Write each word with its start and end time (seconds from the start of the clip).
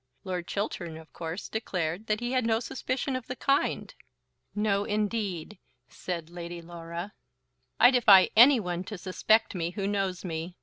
Lord 0.23 0.47
Chiltern 0.47 0.97
of 0.97 1.13
course 1.13 1.47
declared 1.47 2.07
that 2.07 2.21
he 2.21 2.31
had 2.31 2.43
no 2.43 2.59
suspicion 2.59 3.15
of 3.15 3.27
the 3.27 3.35
kind. 3.35 3.93
"No; 4.55 4.83
indeed," 4.83 5.59
said 5.89 6.27
Lady 6.31 6.59
Laura. 6.59 7.13
"I 7.79 7.91
defy 7.91 8.31
any 8.35 8.59
one 8.59 8.83
to 8.85 8.97
suspect 8.97 9.53
me 9.53 9.69
who 9.77 9.85
knows 9.85 10.25
me. 10.25 10.55